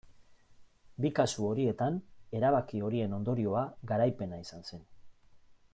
[1.05, 1.99] Bi kasu horietan
[2.39, 3.63] erabaki horien ondorioa
[3.93, 4.83] garaipena izan zen.